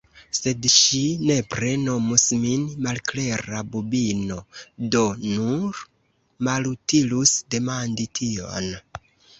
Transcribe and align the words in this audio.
Sed 0.35 0.63
ŝi 0.75 1.01
nepre 1.29 1.73
nomus 1.81 2.25
min 2.45 2.65
malklera 2.87 3.61
bubino. 3.75 4.41
Do, 4.97 5.05
nur 5.37 5.85
malutilus 6.51 7.39
demandi 7.57 8.11
tion! 8.21 8.75